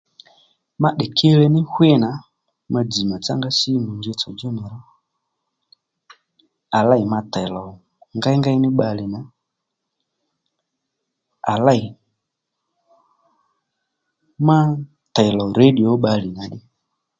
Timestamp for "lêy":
6.89-7.03, 11.65-11.83